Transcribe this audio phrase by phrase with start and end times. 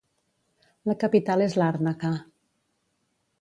[0.91, 2.11] La capital és Làrnaca.